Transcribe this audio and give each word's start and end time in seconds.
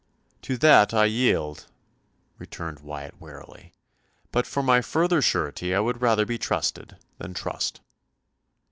"To 0.41 0.57
that 0.57 0.95
I 0.95 1.05
yield," 1.05 1.67
returned 2.39 2.79
Wyatt 2.79 3.21
warily, 3.21 3.71
"but 4.31 4.47
for 4.47 4.63
my 4.63 4.81
further 4.81 5.21
surety 5.21 5.75
I 5.75 5.79
would 5.79 6.01
rather 6.01 6.25
be 6.25 6.39
trusted 6.39 6.97
than 7.19 7.35
trust." 7.35 7.81